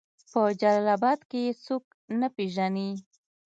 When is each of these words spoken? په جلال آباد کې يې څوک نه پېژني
په 0.31 0.41
جلال 0.59 0.87
آباد 0.97 1.19
کې 1.29 1.39
يې 1.45 1.51
څوک 1.65 1.83
نه 2.19 2.27
پېژني 2.35 2.89